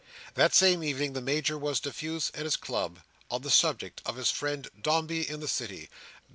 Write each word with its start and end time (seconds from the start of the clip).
That 0.33 0.55
same 0.55 0.83
evening 0.83 1.13
the 1.13 1.21
Major 1.21 1.59
was 1.59 1.79
diffuse 1.79 2.31
at 2.33 2.43
his 2.43 2.55
club, 2.55 3.01
on 3.29 3.43
the 3.43 3.51
subject 3.51 4.01
of 4.03 4.15
his 4.15 4.31
friend 4.31 4.67
Dombey 4.81 5.29
in 5.29 5.41
the 5.41 5.47
City. 5.47 5.91